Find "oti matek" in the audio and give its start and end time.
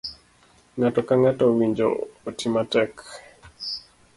2.27-2.93